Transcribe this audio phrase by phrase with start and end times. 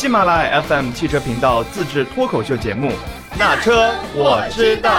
[0.00, 2.88] 喜马拉雅 FM 汽车频道自制脱口秀节目
[3.38, 4.90] 《那车我知道》。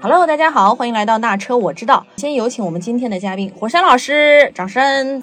[0.00, 2.06] Hello，大家好，欢迎来到那车我知道。
[2.16, 5.22] 先有请我们今天的嘉宾火山老师，掌声。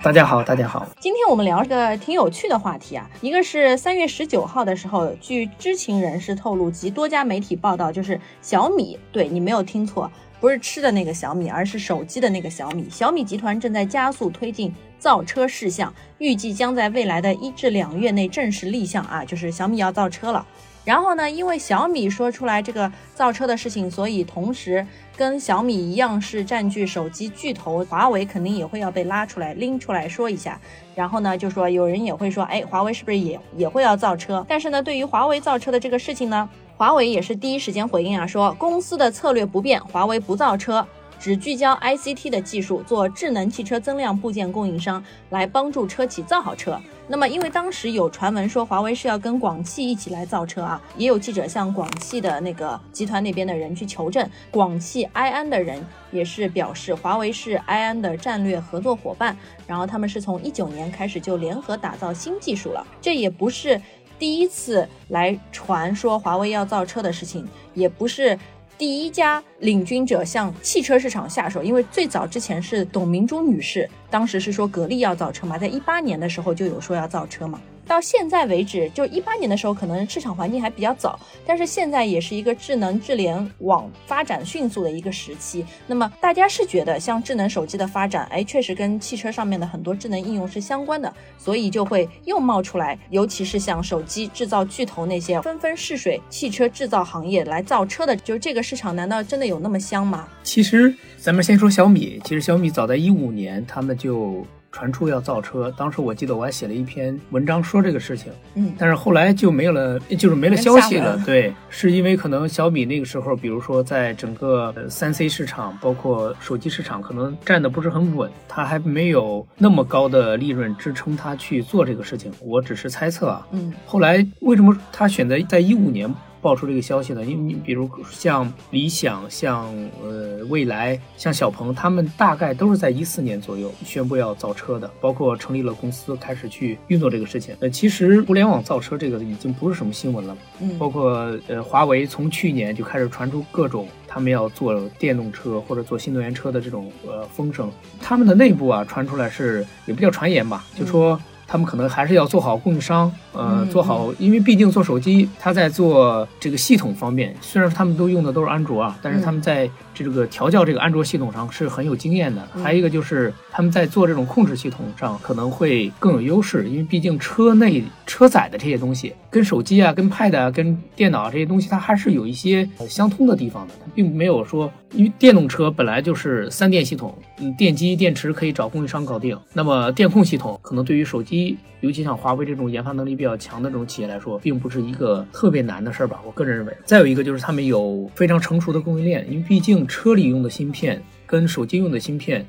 [0.00, 0.86] 大家好，大家好。
[1.00, 10.08] 今天我们聊个挺有趣的话题啊，一个是三月十九号的时候，据知情人士透露及多家媒体报道，就是小米，对你没有听错，
[10.42, 12.90] 不是吃的那个小米，而是手机的那个小米。
[12.90, 20.44] 小米集团正在加速推进造车事项，预计将在未来的一至两月内正式立项啊，就是小米要造车了。
[20.84, 24.84] 然后呢，因为小米说出来这个造车的事情，所以同时
[25.16, 30.60] 跟小米一样是占据手机巨头，华为肯定也会要被拉出来拎出来说一下。
[30.96, 34.44] 然后呢，就说有人也会说，哎，华为是不是也也会要造车？
[34.48, 36.50] 但是呢，对于华为造车的这个事情呢，
[36.82, 40.84] 华为也是第一时间回应啊，说公司的策略不变，华为不造车。
[41.16, 46.76] 只聚焦 ICT 的技术，做智能汽车增量部件供应商，来帮助车企造好车。
[47.06, 59.36] 那么，因为当时有传闻说华为是要跟广汽一起来造车啊，也有记者向广汽的那个集团那边的人去求证，广汽埃安的人也是表示，华为是埃安的战略合作伙伴，
[59.68, 63.80] 然后他们是从一九年开始就联合打造新技术了，这也不是
[64.22, 68.38] 第一次来传说华为要造车的事情，也不是。
[68.78, 77.60] 第一家领军者向汽车市场下手，因为最早之前是董明珠女士，当时是说格力要造车嘛，在一八年的时候就有说要造车嘛。
[77.86, 85.64] 到现在为止，就一八年的时候，可能市场环境还比较早，但是现在也是一个智能智联网发展迅速的一个时期。
[85.86, 100.28] 那么大家是觉得，像智能手机的发展，哎，确实跟汽车上面的很多智能应用是相关的，所以就会又冒出来，尤其是像手机制造巨头那些纷纷试水汽车制造行业来造车的，就这个市场难道真的有那么香吗？
[100.42, 104.46] 其实咱们先说小米，其实小米早在一五年他们就。
[104.72, 111.20] 传出要造车，当时我记得我还写了一篇文章说这个事情，嗯，但是后来就没有了，就是没了消息了。
[111.26, 122.32] 对，是因为可能小米那个时候，比如说在整个三 C 市场，包括手机市场，可能站的不是很稳，它还没有那么高的利润支撑它去做这个事情。
[122.40, 126.12] 我只是猜测啊，嗯，后来为什么他选择在一五年？
[126.42, 127.24] 爆出这个消息呢？
[127.24, 129.72] 因为你比如像理想、像
[130.02, 137.54] 呃蔚来、像小鹏，他们大概都是在一四年左右宣布要造车的，包括成立了公司，开始去运作这个事情。
[137.60, 140.36] 呃，其实互联网造车这个已经不是什么新闻了。
[140.60, 147.70] 嗯，包括呃华为从去年就开始传出各种他们要做电动车或者做新能源车的这种呃风声，
[148.00, 151.20] 他们的内部啊传出来是也不叫传言吧，就说。
[151.52, 162.40] 他们可能还是要做好供应商，呃，做好，因为毕竟做手机，他在做这个系统方面，虽然他们都用的都是安卓啊，但是他们在这个调教这个安卓系统上是很有经验的。
[162.64, 181.56] 还有一个就是他们在做这种控制系统上可能会更有优势，因为毕竟车内车载的这些东西跟手机啊、跟 Pad 啊、跟电脑这些东西，它还是有一些相通的地方的，它并没有说，因为电动车本来就是三电系统，嗯，电机、电池可以找供应商搞定，那么电控系统可能对于手机。
[181.80, 186.20] 尤其像华为这种研发能力比较强的这种企业来说，并不是一个特别难的事儿吧？
[186.24, 186.72] 我个人认为。
[186.84, 192.46] 再有一个就是他们有非常成熟的供应链，因为毕竟车里用的芯片跟手机用的芯片，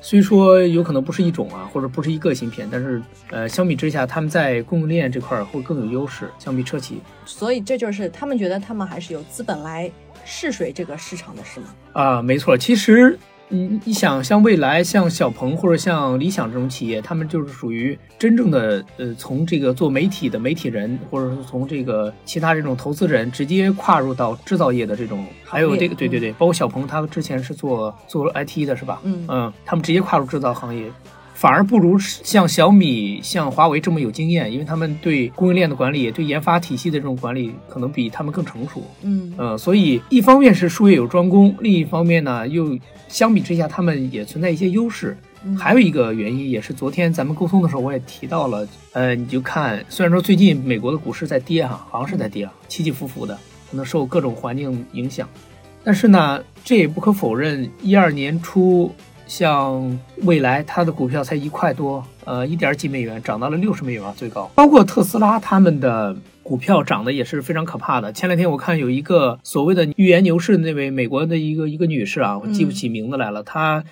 [0.00, 7.00] 虽说有可能不是一种啊，或者不是一个芯片，但是呃，相比之下，他们在供应链这块会更有优势，相比车企。
[7.24, 9.90] 所以这就是他们觉得他们还是有资本来
[10.24, 11.66] 试水这个市场的，是吗？
[11.92, 13.18] 啊，没错，其实。
[13.48, 29.00] 你你想像未来、像小鹏或者像理想这种企业，他们就是属于真正的呃，从这个做媒体的媒体人，或者是从这个其他这种投资人直接跨入到制造业的这种，还有这个对对对，包括小鹏，他之前是做做 IT 的是吧？
[29.04, 30.90] 嗯嗯，他们直接跨入制造行业。
[31.44, 38.82] 反而不如像小米、像华为这么有经验，因为他们对供应链的管理、对研发体系的这种管理，可能比他们更成熟。
[39.02, 45.14] 嗯呃，所以一方面是术业有专攻，另一方面呢，又相比之下，他们也存在一些优势。
[45.58, 48.66] 还有一个原因，也是昨天咱们沟通的时候我也提到了。
[48.94, 53.38] 呃，你就看，虽然说最近美国的股市在跌哈，好像是在跌，起起伏伏的，
[53.70, 55.28] 可能受各种环境影响，
[55.84, 58.90] 但是呢，这也不可否认，一二年初。
[59.26, 64.50] 像蔚来，它的股票才一块多，呃，一点几美元，涨到了六十美元最高。
[64.54, 68.12] 包括特斯拉，他们的股票涨得也是非常可怕的。
[68.12, 73.84] 前两天我看有一个所谓的预言牛市的那位美国的一个一个女士啊，我记不起名字来了，她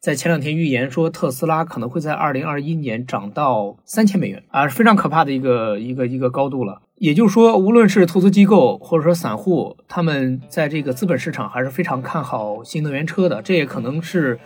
[0.00, 6.80] 在前两天预言说特斯拉可能会在二零二一年涨到三千美元啊，非常可怕的一个一个一个高度了。
[6.98, 13.40] 也就是说，无论是投资机构或者说散户，他们在这个资本市场还是非常看好新能源车的。
[13.40, 14.38] 这也可能是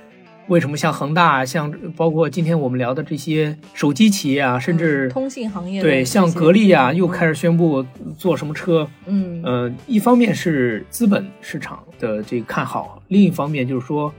[0.49, 7.85] 为什么像恒大、像包括今天我们聊的这些手机企业啊，甚至通信行业对像格力啊，又开始宣布
[8.19, 8.89] 做什么车。
[9.07, 14.13] 嗯呃，一方面是资本市场的这个看好，另一方面就是说。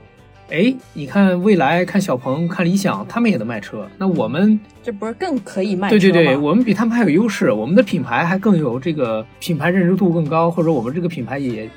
[0.50, 3.88] 哎，你看未来、看小鹏、看理想，他们也能卖车。
[3.96, 11.68] 那我们这不是更可以卖车对对对，我们比他们还有优势，我们的品牌还更有这个品牌认知度更高，或者我们这个品牌也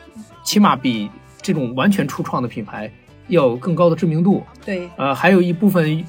[0.44, 1.10] 起码比
[1.42, 2.92] 这种完全初创的品牌
[3.28, 4.44] 要有更高的知名度。
[4.66, 6.04] 对，呃，还有一部分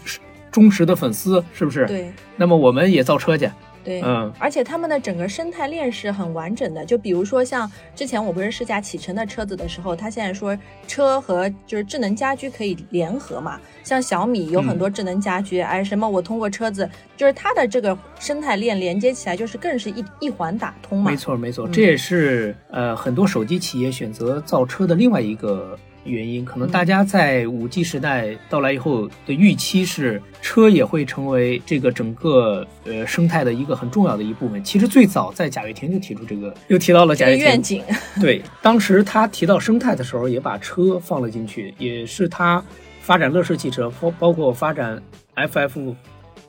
[0.51, 1.87] 忠实的粉丝，是不是？
[1.87, 2.13] 对。
[2.37, 3.51] 那么我们也造车去。
[3.85, 6.85] 对，嗯，而且他们的整个生态链是很完整的。
[6.85, 10.55] 就比如说像之前我不是试驾启辰的车子的时候，他现在说
[10.87, 13.59] 车和就是智能家居可以联合嘛。
[13.83, 21.11] 像小米有很多智能家居，哎，什么我通过车子，就是它的这个生态链连接起来，就是更是一一环打通嘛。
[21.11, 25.79] 没错没错，这也是呃很多手机企业选择造车的另外一个。
[26.09, 34.63] 原因可能大家在五 G 时代到来以后的预期是车也会成为这个整个呃生态的一个很重要的一部分。
[34.65, 37.83] 其实最早在贾跃亭就提出这个，又提到了贾跃亭愿景。
[38.21, 42.63] 对，当时他提到生态的时候，也把车放了进去，也是他
[43.01, 45.01] 发展乐视汽车，包包括发展
[45.37, 45.95] FF，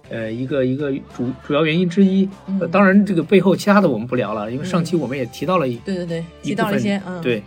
[0.10, 2.28] 呃一个一个主主要原因之一。
[2.72, 7.44] 当然这个背后其他的我们不聊了，因为上期我们也提到了一对对对提到了一些嗯对，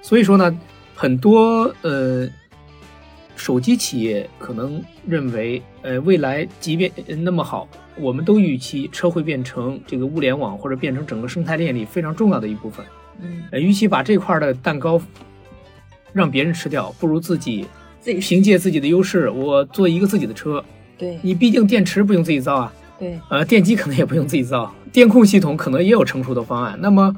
[0.00, 0.58] 所以说呢。
[0.94, 2.28] 很多呃，
[3.34, 6.92] 手机企业可能认为，呃，未来即便
[7.24, 7.66] 那么好，
[7.96, 12.84] 我们都预期车会变成这个物联网或者变成整个生态链里非常重要的一部分。
[13.20, 15.00] 嗯，呃，与其把这块的蛋糕
[16.12, 17.66] 让别人吃掉，不如自己
[18.00, 20.62] 自己凭借自己的优势，我做一个自己的车。
[20.96, 22.72] 对，你毕竟电池不用自己造啊。
[22.98, 26.78] 对，呃，电机可能也不用自己造，电控系统可能也有成熟的方案。
[26.80, 27.16] 那么。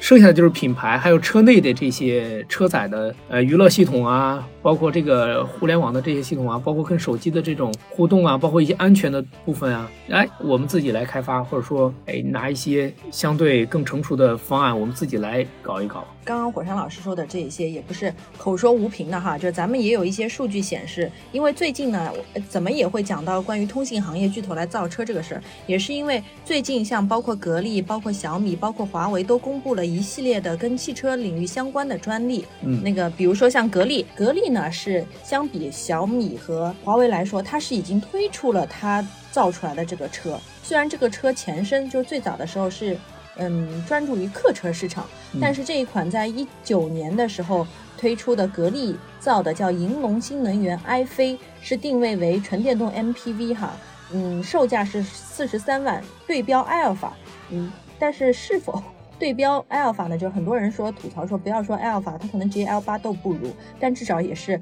[0.00, 16.04] 剩下的就是品牌，还有车内的这些车载的呃娱乐系统啊，包括这个互联网的这些系统啊，包括跟手机的这种互动啊，包括一些安全的部分啊，哎，我们自己来开发，或者说哎拿一些相对更成熟的方案，我们自己来搞一搞。
[16.24, 22.12] 刚刚火山老师说的这一些也不是口说无凭的哈，就咱们也有一些数据显示，因为最近呢，
[22.48, 32.44] 怎么也会讲到关于通信行业巨头来造车这个事儿，也是因为最近像包括格力、包括小米、包括华为都公布了一系列的跟汽车领域相关的专利。
[32.62, 42.96] 嗯，那个比如说像格力，格力呢是相比小米和华为来说，它是已经推出了它造出来的这个车，虽然这个车前身就最早的时候是。
[43.40, 45.06] 嗯，专注于客车市场，
[45.40, 47.64] 但是这一款在一九年的时候
[47.96, 53.76] 推出的格力造的叫银龙新能源 i 飞，是定位为纯电动 MPV 哈，
[54.10, 57.12] 嗯，售价是四十三万，对标埃尔法，
[57.50, 58.82] 嗯，但是是否
[59.18, 60.16] 对标埃尔法呢？
[60.16, 63.50] 就很多人说吐槽说不要说埃尔法，它可能 G L 八都不如，
[63.80, 64.60] 但至少也是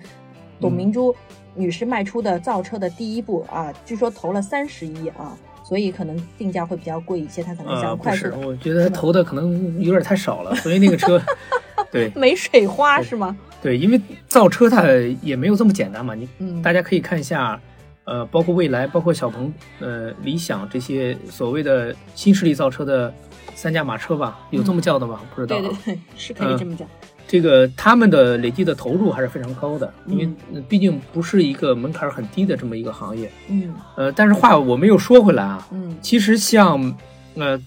[0.60, 1.14] 董明珠
[1.54, 5.36] 女士迈出的造车的第一步啊，据说投了三十亿啊。
[5.68, 8.28] 所以可能定价会比较贵一些，他可能想快速。
[8.40, 11.20] 我觉得他投的可能有点太少了，所以那个车，
[11.90, 13.36] 对，没水花是吗？
[13.60, 14.84] 对，因为造车它
[15.20, 16.14] 也没有这么简单嘛。
[16.14, 16.28] 你
[16.62, 17.60] 大家可以看一下，
[18.04, 23.12] 呃，包括蔚来、包括小鹏、呃，理想这些所谓的新势力造车的
[23.54, 25.20] 三驾马车吧，有这么叫的吗？
[25.34, 25.58] 不知道。
[25.60, 26.86] 对对对，是可以这么讲。
[27.28, 30.28] 这个他们的累计的投入还是非常高的，因为
[30.68, 33.28] 毕竟不是一个门槛很低的这么一个行业。
[33.48, 36.94] 嗯，呃，但是话我们又说回来啊，嗯，其实像，
[37.34, 37.60] 呃，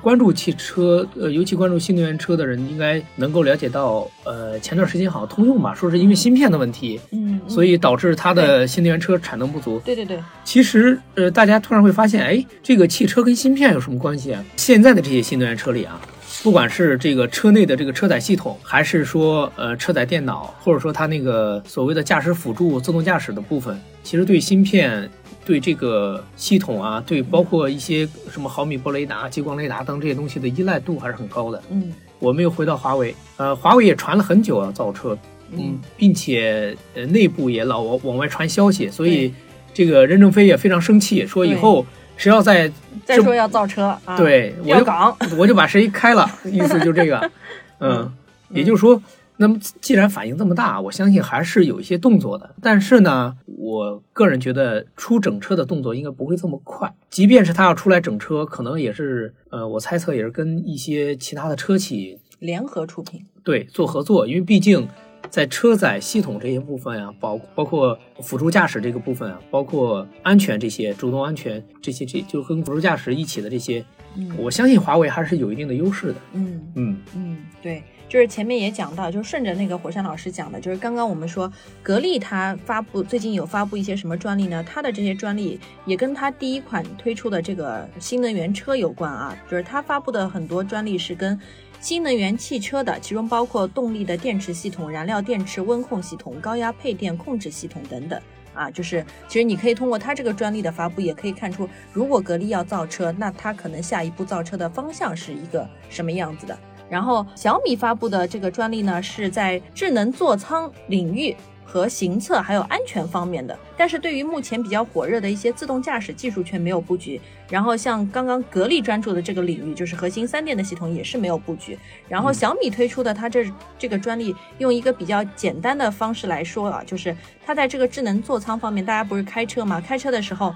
[0.00, 9.80] 关注汽车，呃，尤其关注新能源车的人，应该能够了解到，呃，前段时间好像通用吧，说是因为芯片的问题，嗯，所以导致它的新能源车产能不足。
[9.84, 10.18] 对对对。
[10.44, 14.44] 其实，呃，大家突然会发现，哎，这个汽车跟芯片有什么关系啊？
[14.56, 16.00] 现在的这些新能源车里啊。
[16.42, 25.08] 不管是这个车内的这个车载系统，还是说呃车载电脑，或者说它那个所谓的驾驶辅助、自动驾驶的部分，其实对芯片、
[25.44, 31.62] 对这个系统啊，对包括一些什么毫米波雷达、激光雷达等这些东西的依赖度还是很高的。
[31.70, 35.16] 嗯，我们又回到华为，呃，华为也传了很久要造车，
[35.52, 39.32] 嗯，并且呃内部也老往往外传消息，所以
[39.72, 41.84] 这个任正非也非常生气，说以后。
[42.16, 42.70] 谁要再
[43.04, 44.16] 再说要造车啊？
[44.16, 47.30] 对，我就，我就把谁开了，意思就这个。
[47.80, 48.08] 嗯，
[48.50, 49.02] 也就是说，
[49.36, 52.54] 那么既然反应这么大，我相信还是有一些动作的。
[52.62, 56.94] 但是呢，我个人觉得出整车的动作应该不会这么快。
[57.10, 64.26] 即便是他要出来整车，可能也是呃，我猜测也是跟一些其他的车企联合出品，对，做合作。
[64.26, 64.86] 因为毕竟
[65.30, 73.84] 在车载系统这些部分啊，包包括辅助驾驶这个部分啊，包括安全这些主动安全这些，这就跟辅助驾驶一起的这些，
[74.16, 76.14] 嗯我相信华为还是有一定的优势的。
[76.34, 84.62] 嗯嗯，嗯，对，就是前面也讲到，就是顺着那个火山老师讲的，就是刚刚我们说格力它发布最近有发布一些什么专利呢？
[84.62, 91.38] 它的这些专利也跟它第一款推出的这个新能源车有关啊，就是它发布的很多专利是跟
[91.80, 98.20] 新能源汽车的，其中包括动力的电池系统、燃料电池温控系统、高压配电控制系统等等。
[98.54, 106.56] 啊，就是其实你可以通过它这个专利的发布，也可以看出，如果格力要造车，那它可能下一步造车的方向是一个什么样子的。
[106.94, 111.34] 然后小米发布的这个专利呢，是在智能座舱领域
[111.64, 117.20] 和行测还有安全方面的，但是对于目前比较火热的一些自动驾驶技术却没有布局。
[117.48, 121.76] 然后像刚刚格力专注的这个领域，就是核心三电的系统也是没有布局。
[122.08, 123.44] 然后小米推出的它这
[123.76, 129.80] 这个专利，用一个比较简单的方式来说啊，就是它在这个智能座舱方面，大家不是开车嘛？
[129.80, 130.54] 开车的时候，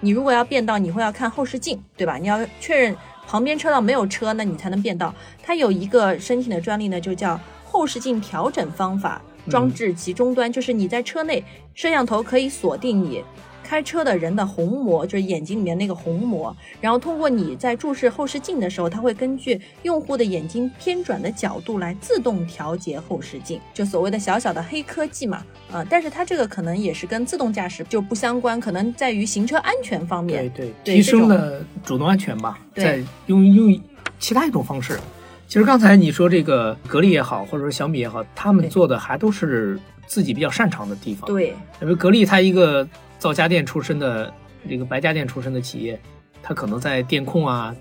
[0.00, 2.16] 你如果要变道，你会要看后视镜，对吧？
[2.16, 5.14] 你要确认旁边车道没有车，那你才能变道。
[5.42, 11.42] 它有一个申请的专利呢，就叫后视镜调整方法装置及终端，就是你在车内
[11.74, 13.24] 摄像头可以锁定你。
[13.64, 25.42] 开车的人的虹膜就是眼睛里面那个虹膜，然后通过你在注视后视镜的时候，它会根据用户的眼睛偏转的角度来自动调节后视镜，就所谓的小小的黑科技嘛，
[25.72, 30.66] 啊、但是它这个可能也是跟自动驾驶就不相关，可能在于行车安全方面对。
[30.66, 33.80] 对，提对提升了主动安全吧，对用用
[34.18, 35.00] 其他一种方式。
[35.46, 42.86] 其实刚才你说这个格力也好，或者说小米也好，他们做的还都是自己比较擅长的地方。，对，因为格力它一个
[43.18, 44.32] 造家电出身的
[44.68, 45.98] 这个白家电出身的企业，
[46.42, 47.74] 它可能在电控啊，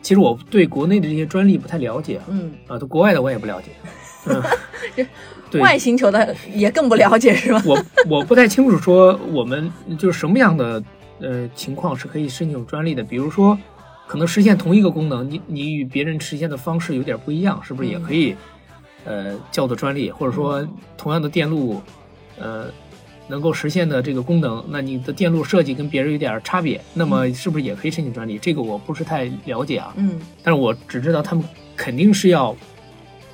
[0.00, 3.68] 其实我对国内的这些专利不太了解啊，嗯，啊，对国外的我也不了解。
[4.24, 5.06] 嗯，
[5.50, 7.60] 对，外星球的也更不了解 是吧？
[7.66, 10.80] 我我不太清楚说我们就是什么样的
[11.20, 13.58] 呃情况是可以申请专利的，比如说
[14.06, 18.36] 可能实现同一个功能，你你与别人实现的方式有点不一样，是不是也可以、
[19.04, 20.10] 呃叫做专利？
[20.10, 20.66] 或者说
[20.96, 21.80] 同样的电路
[22.38, 22.66] 呃
[23.28, 28.38] 能够实现的这个功能，那你的电路设计跟别人有点差别，那么是不是也可以申请专利？
[28.38, 31.44] 这个我不是太了解啊，嗯，但是我只知道他们
[31.76, 32.54] 肯定是要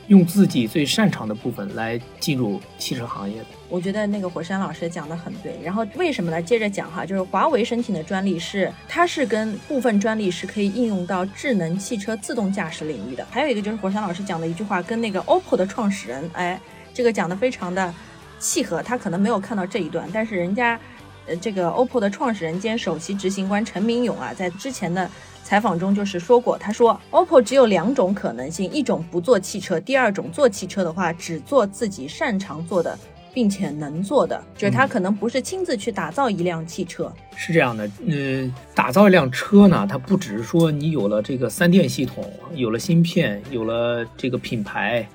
[0.09, 3.47] 用自己最擅长的部分来进入汽车行业的。
[3.69, 5.59] 我觉得那个火山老师讲的很对。
[5.63, 6.43] 然后为什么呢？
[6.43, 13.27] 接着讲哈，就是华为申请的专利是，它是跟部分专利是可以应用到智能汽车自动驾驶领域的。
[13.31, 16.59] 还有一个就是火山老师讲的一句话，跟那个 OPPO 的创始人，哎，
[16.95, 17.93] 这个讲的非常的
[18.39, 18.83] 契合。
[18.83, 20.81] 他可能没有看到这一段，但是人家，
[21.27, 25.11] 呃，这个 OPPO 的创始人兼首席执行官陈明勇啊，在之前的
[25.49, 32.99] 采访中就是说过，他说 OPPO 只有两种可能性，一种不做汽车，第二种做汽车的话，只做自己擅长做的。
[33.35, 42.25] 并且能做的，就是他可能不是亲自去打造一辆汽车，是这样的，呃，打造一辆车呢，它不只是说你有了这个三电系统，
[42.55, 45.07] 有了芯片，有了这个品牌，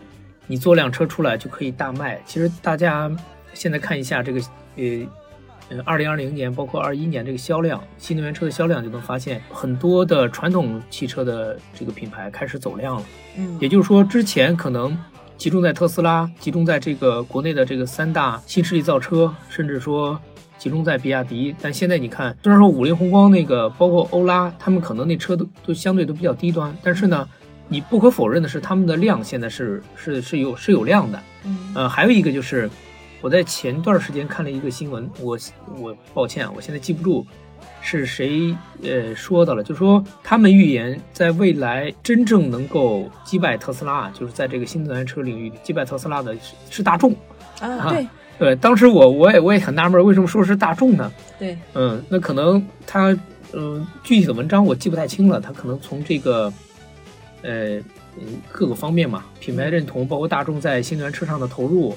[0.48, 2.18] 你做辆车出来就可以大卖。
[2.26, 3.12] 其实大家
[3.54, 4.40] 现在看一下这个，
[4.78, 4.84] 呃，
[5.76, 13.04] 呃，二零二零年包括二一年这个销量，新能源车的销量，就能发现很多的传统汽车的这个品牌开始走量了。
[13.38, 14.96] 嗯也就是说，之前可能
[15.38, 20.20] 集中在特斯拉，集中在这个国内的这个三大新势力造车，甚至说
[20.58, 21.56] 集中在比亚迪。
[21.62, 27.28] 但现在你看，虽然说五菱宏光那个，包括欧拉，他们可能那车都都相对都比较低端，但是呢，
[27.68, 31.20] 你不可否认的是，他们的量现在是是是有是有量的。
[31.46, 32.70] 嗯呃，还有一个就是，
[33.24, 35.40] 我在前段时间看了一个新闻，我
[35.80, 37.26] 我抱歉，啊，我现在记不住
[37.80, 38.54] 是谁
[38.84, 47.16] 呃说的了，就说他们预言在未来真正能够击败特斯拉，就是在这个新能源车领域击败特斯拉的是是大众。
[47.62, 51.10] 啊，对对，当时我我也我也很纳闷，为什么说是大众呢？
[51.40, 53.12] 对，嗯，那可能他
[53.54, 56.52] 嗯、呃具体的文章我记不太清了，他可能从这个
[57.42, 57.78] 呃
[58.18, 61.96] 嗯各个方面嘛，品牌认同，包括大众在新能源车上的投入，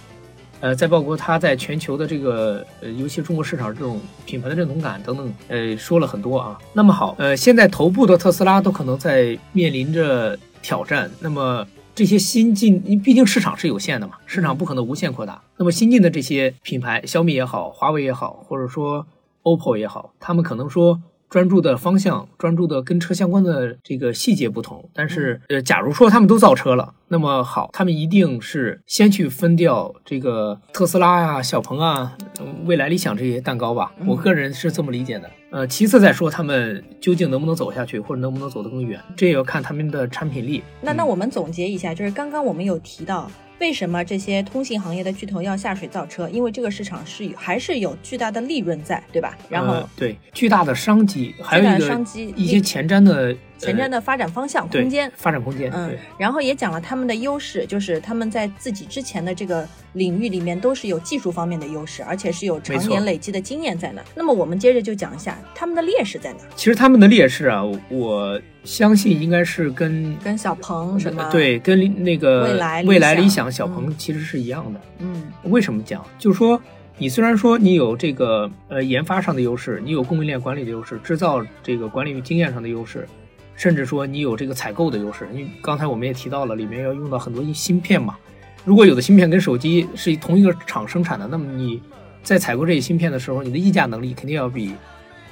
[0.60, 6.58] 呃，再包括它在全球的这个呃，尤其中国市场这种品牌的认同感等等，呃，说了很多啊。
[6.72, 11.10] 那么好，呃，现在头部的特斯拉都可能在面临着挑战。
[11.20, 15.40] 那么这些新进，你毕竟市场是有限的嘛，市场不可能无限扩大。
[15.56, 19.06] 那么新进的这些品牌，小米也好，华为也好，或者说
[19.42, 21.00] OPPO 也好，他们可能说。
[21.28, 32.16] 专注的方向，专注的跟车相关的这个细节不同，但是呃，假如说他们都造车了，那么好，他们一定是先去分掉这个特斯拉呀、小鹏啊、
[32.64, 33.92] 未来、理想这些蛋糕吧。
[34.06, 35.30] 我个人是这么理解的。
[35.50, 40.62] 呃，其次再说他们究竟能不能走下去，或者能不能走得更远，这也要看他们的产品力。
[40.82, 46.28] 那那我们总结一下，就是刚刚我们有提到为什么这些通信行业的巨头要下水造车？
[46.28, 49.36] 因为这个市场是有还是有巨大的利润在，对吧？
[49.48, 55.10] 然后、呃、对巨大的商机，还有巨大一个的商机一些前瞻的前瞻的发展方向、空间。
[55.16, 64.02] 发展空间，嗯，然后也讲了他们的优势，就是他们在自己之前的这个领域里面都是有技术方面的优势，而且是有常年累积的经验在那。
[64.14, 74.80] 那么我们接着就讲一下他们的劣势在哪，其实他们的劣势啊，我相信应该是跟跟小鹏什么对跟那个未来理蔚来、想理想、小嗯鹏其实是一样的。
[74.98, 76.04] 嗯为什么讲？
[76.18, 76.60] 就是说，
[76.98, 83.06] 你虽然说你有这个呃研发上的优势，你有供应链管理的优势，制造这个管理经验上的优势，
[83.54, 85.28] 甚至说你有这个采购的优势。
[85.32, 88.16] 因为刚才我们也提到了，里面要用到很多芯片嘛。
[88.64, 91.80] 如果有的芯片跟手机是同一个厂生产的，那么你
[92.24, 94.72] 在采购这些芯片的时候，你的议价能力肯定要比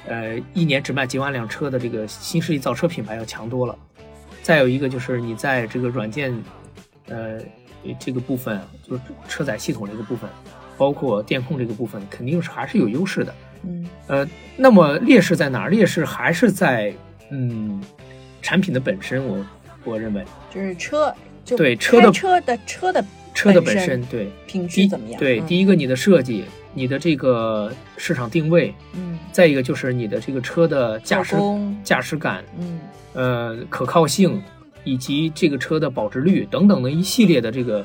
[0.07, 3.77] 呃一年只卖几万辆车的这个新势力造车品牌要强多了。
[4.41, 6.31] 再有一个就是你在这个软件
[7.07, 7.39] 呃
[7.99, 10.29] 这个部分，就是车载系统这个部分，
[10.77, 13.33] 包括电控这个部分，肯定是还是有优势的。
[13.63, 15.69] 嗯呃，那么劣势在哪儿？
[15.69, 16.93] 劣势还是在
[17.31, 17.81] 嗯
[18.41, 19.43] 产品的本身，我
[19.83, 21.11] 我认为就是车
[21.43, 25.19] 就对车的车的车的车的本本身对品第质怎么样？
[25.19, 26.45] 对，嗯第一个你的设计，
[26.75, 31.35] 你的这个市场定位，嗯再一个就是你的这个车的驾驶
[31.83, 32.79] 驾驶感，嗯
[33.13, 34.43] 呃可靠性，
[34.83, 37.83] 以及这个车的保值率等等的一系列的这个，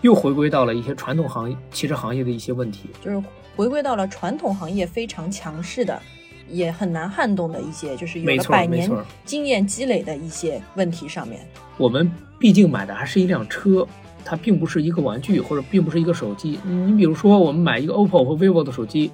[0.00, 2.90] 又回归到了一些传统行业汽车行业的一些问题。
[3.00, 3.22] 就是
[3.56, 6.00] 回归到了传统行业非常强势的，
[6.48, 8.90] 也很难撼动的一些，就是有了百年
[9.24, 11.40] 经验积累的一些问题上面。
[11.78, 13.86] 我们毕竟买的还是一辆车，
[14.24, 16.58] 它并不是一个玩具，或者并不是一个手机。
[16.64, 19.10] 你比如说，我们买一个 OPPO 和 vivo 的手机，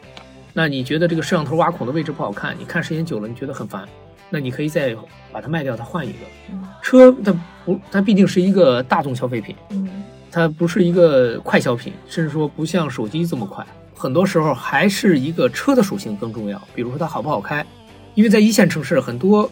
[0.53, 3.87] 那你觉得这个摄像头挖孔的位置不好看，你看时间久了，你觉得很烦，
[4.31, 4.97] 那你可以再
[5.33, 6.19] 把它卖掉，它换一个。
[6.53, 7.35] 嗯车它
[7.65, 9.89] 不，它毕竟是一个大众消费品，嗯
[10.31, 13.67] 它不是一个快消品，甚至说不像手机这么快。
[13.95, 17.67] 很多时候还是一个车的属性更重要，比如说它好不好开，
[18.15, 19.51] 因为在一线城市，很多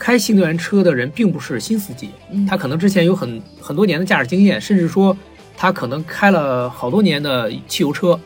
[0.00, 5.14] 开新能源车的人并不是新司机，嗯，他可能之前有很很多年的驾驶经验，甚至说
[5.58, 8.18] 他可能开了好多年的汽油车，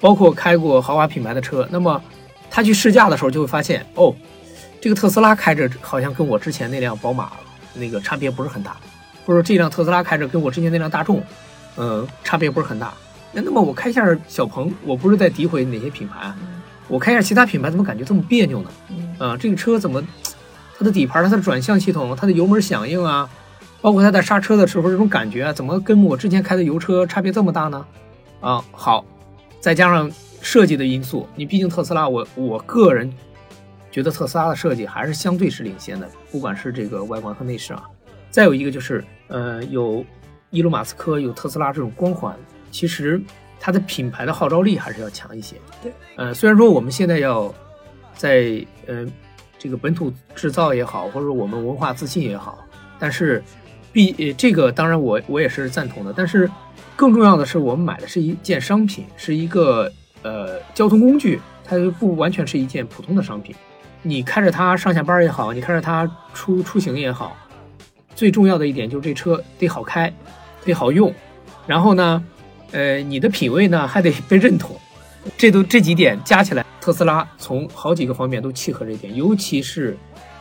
[0.00, 1.68] 包括开过豪华品牌的车。
[1.70, 2.02] 那么
[2.50, 4.14] 他去试驾的时候就会发现，哦，
[4.80, 7.30] 这个特斯拉开着好像跟我之前那辆宝马
[7.74, 8.78] 那个差别不是很大，
[9.26, 11.22] 或者说这辆特斯拉开着跟我之前那辆大众，
[11.76, 12.94] 呃，差别不是很大。
[13.32, 16.48] 那那么我开一下小鹏，我不是在诋毁哪些品牌啊，嗯
[16.88, 18.70] 我开一下其他品牌怎么感觉这么别扭呢？
[18.88, 20.02] 嗯啊，这个车怎么，
[20.78, 23.28] 它的底盘、它的转向系统、它的油门响应啊，
[23.80, 27.84] 包括它在刹车的时候这种感觉啊，怎么跟我之前开的油车差别这么大呢？
[28.40, 29.04] 啊，好，
[29.58, 30.08] 再加上
[30.40, 33.12] 设计的因素，你毕竟特斯拉，我我个人
[33.90, 37.82] 觉得特斯拉的设计还是相对是领先的，不管是这个外观和内饰啊。
[38.30, 40.04] 再有一个就是，呃，有
[40.50, 42.36] 伊隆马斯克有特斯拉这种光环，
[42.70, 43.20] 其实
[43.58, 45.56] 它的品牌的号召力还是要强一些。
[45.82, 47.52] 对，呃，虽然说我们现在要
[48.14, 49.04] 在呃
[49.58, 52.64] 这个本土制造也好，或者我们文化自信也好，
[52.98, 53.42] 但是
[53.92, 56.48] 必呃这个当然我我也是赞同的，但是
[56.94, 59.92] 更重要的是我们买的是一件商品，是一个
[60.22, 63.54] 呃交通工具，它不完全是一件普通的商品。
[64.02, 67.36] 你开着它上下班也好，你开着它出出行也好，
[68.14, 70.12] 最重要的一点就是这车得好开，
[70.64, 71.12] 得好用，
[71.66, 72.24] 然后呢，
[72.70, 74.76] 呃，你的品味呢还得被认同，
[75.36, 79.96] 这都这几点加起来，特斯拉从好几个方面都契合这一点，尤其是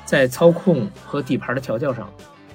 [0.06, 2.10] 在操控和底盘的调教上，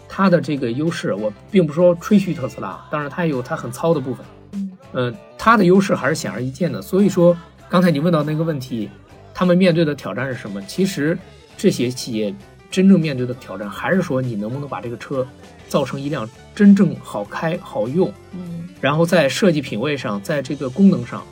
[0.08, 6.80] 它的这个优势，我并不是说吹嘘特斯拉，当然它也有它很糙的部分，嗯呃，它的优势还是显而易见的。
[6.80, 7.36] 所以说，
[7.68, 8.88] 刚才你问到那个问题，
[9.34, 10.62] 他们面对的挑战是什么？
[10.62, 11.18] 其实
[11.56, 12.34] 这些企业
[12.70, 15.26] 真正面对的挑战，还是说你能不能把这个车
[15.68, 21.22] 造成一辆真正好开、好用，嗯然后在设计品味上，在这个功能上，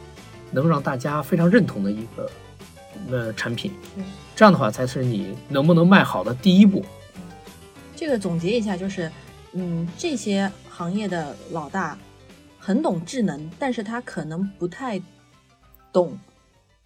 [0.51, 2.31] 能让大家非常认同的一个
[3.11, 4.05] 呃产品嗯。
[4.35, 6.83] 这样的话，才是你能不能卖好的第一步。
[7.95, 9.13] 这个总结一下就是，
[9.53, 11.99] 嗯，这些行业的老大
[12.59, 15.01] 很懂智能，但是他可能不太
[15.93, 16.19] 懂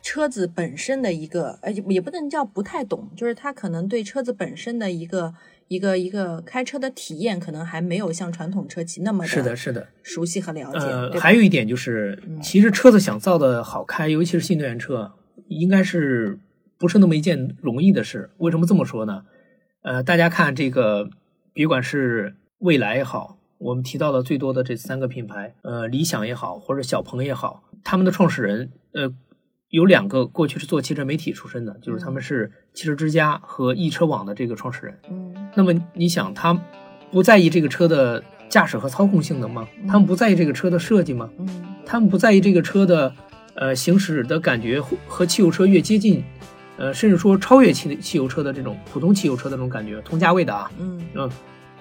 [0.03, 5.33] 车子本身的一个，呃，也不能叫不太懂，就是他可能对车子本身的一个
[5.68, 9.88] 一个一个开车的体验，可能还没有像传统车企那么是的，是的。
[10.03, 10.79] 熟悉和了解。
[10.79, 15.12] 呃，还有一点就是嗯，其实车子想造的好开，尤其是新能源车，
[15.48, 16.38] 应该是
[16.79, 18.31] 不是那么一件容易的事。
[18.38, 19.24] 为什么这么说呢？
[19.83, 21.09] 呃，大家看这个，
[21.53, 29.12] 别管是蔚来也好，我们提到的最多的这三个品牌，呃，理想也好，或者小鹏也好，他们的创始人，呃，
[29.68, 34.98] 有两个过去是做汽车媒体出身的，就是他们是汽车之家和易车网的这个创始人。
[35.11, 36.59] 嗯那么你想，他
[37.11, 39.67] 不在意这个车的驾驶和操控性能吗？
[39.81, 41.29] 嗯他们不在意这个车的设计吗？
[41.38, 41.49] 嗯
[41.87, 43.12] 他们不在意这个车的
[43.55, 46.25] 呃行驶的感觉和和汽油车越接近，
[46.77, 51.31] 呃，甚至说超越汽汽油车的这种普通汽油车的这种感觉，同价位的啊，嗯，嗯，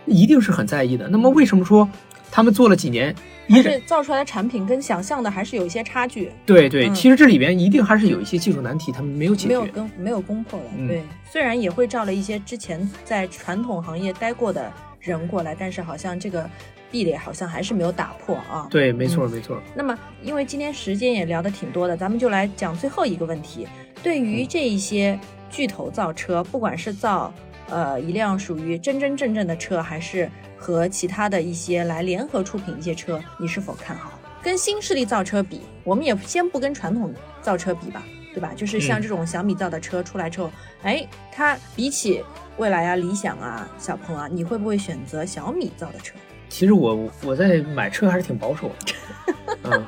[0.05, 1.07] 一定是很在意的。
[1.07, 1.87] 那么为什么说
[2.33, 3.15] 他们做了几年，
[3.45, 9.71] 依然还是造出来的产品跟想象的还是有一些差距，对对，嗯其实这里边一定还是有一些技术难题，他们没有解决没有决。
[9.71, 10.65] 跟没有攻破的。
[10.75, 16.49] 嗯对，虽然也会招了一些之前在传统行业待过的人过来，但是好像这个
[16.89, 18.67] 壁垒好像还是没有打破啊。
[18.71, 19.61] 对，没错嗯没错。
[19.75, 23.67] 那么，因为今天时间也聊得挺多的，咱们就来讲最后一个问题。
[24.01, 25.19] 对于这一些
[25.51, 27.31] 巨头造车，不管是造
[27.73, 34.19] 呃一辆属于真真正正的车，还是和其他的一些来联合出品一些车，你是否看好？
[34.41, 38.51] 跟新势力造车比，我们也先不跟传统造车比吧，对吧？
[38.55, 40.51] 就是像嗯这种小米造的车出来之后，
[40.83, 42.23] 哎，它比起
[42.57, 46.15] 蔚来啊、理想啊、小鹏啊，你会不会选择小米造的车？
[46.53, 48.93] 其实我我在买车还是挺保守的。
[49.63, 49.83] 嗯，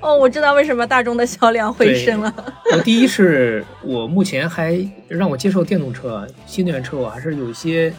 [0.00, 2.32] 哦，我知道为什么大众的销量回升了。
[2.72, 7.92] 我第一是我目前还让我接受电动车、啊新能源车，我还是有一些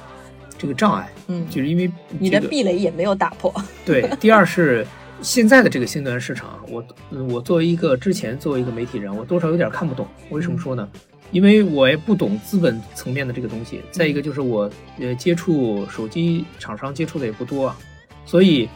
[0.57, 3.53] 这个障碍，嗯，就是因为你的壁垒也没有打破。
[3.83, 4.09] 对。
[4.17, 4.87] 第二是
[5.21, 10.07] 现在的这个新能源市场，我嗯我作为一个之前作为一个媒体人，我多少有点看不懂。
[10.29, 10.87] 为什么说呢？
[11.31, 13.81] 因为我也不懂资本层面的这个东西。
[13.91, 14.69] 再一个就是我
[15.01, 17.77] 呃接触手机厂商接触的也不多啊，
[18.25, 18.67] 所以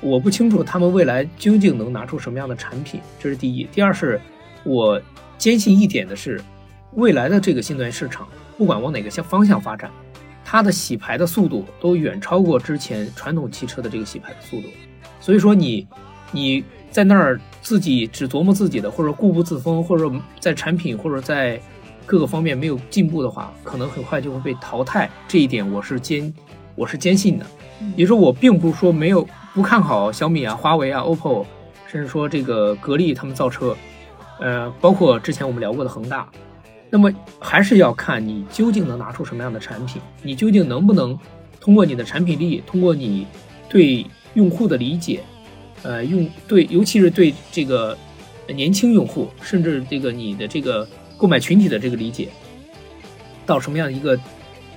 [0.00, 3.64] 我不清楚他们未来究竟能拿出什么样的产品，这是第一。
[3.72, 4.20] 第二是
[4.64, 5.00] 我
[5.36, 6.40] 坚信一点的是，
[6.94, 9.90] 未来的这个新能源市场，不管往哪个向方向发展，
[10.44, 14.68] 它的洗牌的速度都远超过之前传统汽车的这个洗牌的速度。
[15.20, 15.86] 所以说你
[16.32, 21.60] 你在那儿自己只琢磨自己的，或者固步自封，或者在产品或者在
[22.06, 25.10] 各个方面没有进步的话，可能很快就会被淘汰。
[25.26, 26.32] 这一点我是坚
[26.78, 27.44] 我是坚信的。
[27.96, 31.44] 也就是说，我并不是说没有不看好小米啊、华为啊、OPPO，
[31.86, 33.76] 甚至说这个格力他们造车，
[34.40, 36.28] 呃，包括之前我们聊过的恒大。
[36.90, 41.18] 那么还是要看你究竟能拿出什么样的产品，你究竟能不能
[41.60, 43.26] 通过你的产品力，通过你
[43.68, 45.20] 对用户的理解，
[45.82, 47.96] 呃，用对，尤其是对这个
[48.48, 50.88] 年轻用户，甚至这个你的这个
[51.18, 52.28] 购买群体的这个理解，
[53.44, 54.18] 到什么样一个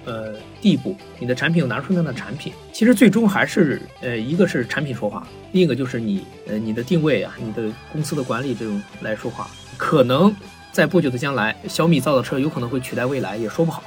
[0.06, 10.36] 呃地步，你的产品有拿出那样的产品，其实最终还是呃一个是产品说话，另一个就是你呃你的定位啊，你的公司的管理这种来说话，可能
[10.72, 13.84] 在不久的将来，小米造的车有可能会取代蔚来，也说不好。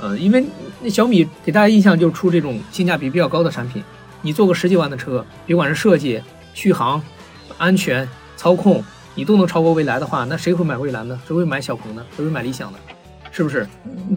[0.00, 0.44] 呃，因为
[0.80, 3.82] 那小米给大家印象就是出这种性价比比较高的产品，
[4.22, 6.22] 你做个十几万的车，别管是设计、
[6.54, 7.02] 续航、
[7.56, 8.82] 安全、操控，
[9.16, 11.20] 你都能超过蔚来的话，那谁会买蔚来呢？
[11.26, 12.06] 谁会买小鹏呢？
[12.16, 12.78] 谁会买理想呢？
[13.38, 13.64] 是不是？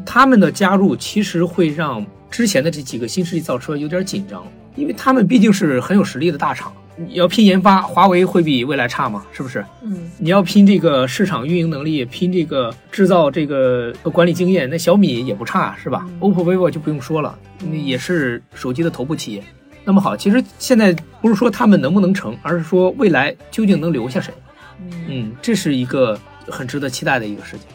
[0.03, 4.43] 他们的加入其实会让之前的这几个新势力造车有点紧张，
[4.75, 9.23] 因为他们毕竟是很有实力的大厂，你要拼研发，华为会比未来差吗？
[9.31, 9.63] 是不是？
[9.83, 19.43] 嗯你要拼这个市场运营能力，拼这个制造这个管理经验，那小米也不差，是吧、嗯 o p p o、vivo 就不用说了，那也是手机的头部企业。
[19.83, 24.33] 那么好，其实现在不是说他们能不能成，而是说未来究竟能留下谁？
[24.79, 27.67] 嗯，嗯，这是一个很值得期待的一个事情。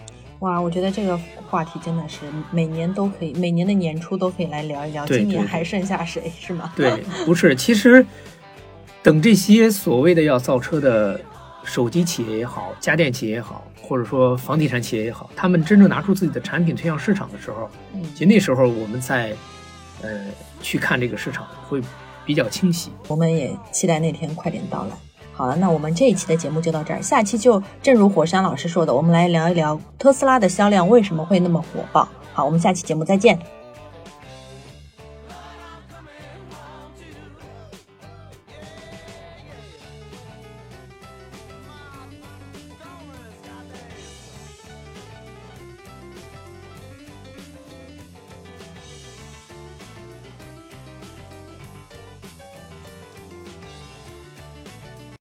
[0.47, 1.19] 哇，我觉得这个
[1.51, 2.21] 话题真的是
[2.53, 5.05] 每年都可以，每年的年初都可以来聊一聊。
[5.05, 6.73] 对今年还剩下谁是吗？
[6.77, 8.07] 对，不是，其实
[9.03, 11.21] 等这些所谓的要造车的
[11.65, 19.35] 手机企业也好，家电企业也好，或者说房地产企业也好，他们真正拿出自己的产品推向市场的时候，嗯其实那时候我们在
[20.03, 20.21] 呃
[20.63, 21.83] 去看这个市场会
[22.25, 22.93] 比较清晰。
[23.09, 24.97] 我们也期待那天快点到来。
[25.37, 32.09] 好了，那我们这一期的节目就到这儿，下期就正如火山老师说的，我们来聊一聊特斯拉的销量为什么会那么火爆。
[32.33, 33.39] 好，我们下期节目再见。